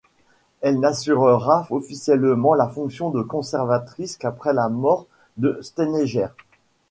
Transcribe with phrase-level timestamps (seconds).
[0.61, 5.05] Elle n’assumera officiellement la fonction de conservatrice qu’après la mort
[5.37, 6.29] de Stejneger.